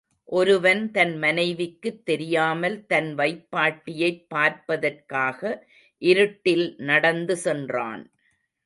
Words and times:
ஒருவன் 0.29 0.91
தன் 0.91 1.17
மனைவிக்குத் 1.17 1.99
தெரியாமல் 2.03 2.85
தன் 2.85 3.15
வைப்பாட்டியைப் 3.15 4.25
பார்ப்பதற்காக 4.27 5.41
இருட்டில் 6.01 6.75
நடந்து 6.77 7.37
சென்றான். 7.37 8.03